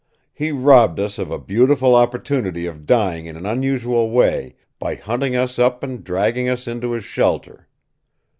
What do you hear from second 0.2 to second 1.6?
He robbed us of a